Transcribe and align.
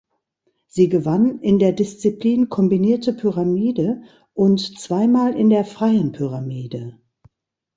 Sie 0.65 0.89
gewann 0.89 1.37
in 1.41 1.59
der 1.59 1.73
Disziplin 1.73 2.49
Kombinierte 2.49 3.13
Pyramide 3.13 4.01
und 4.33 4.79
zweimal 4.79 5.35
in 5.37 5.51
der 5.51 5.63
Freien 5.63 6.11
Pyramide. 6.11 6.97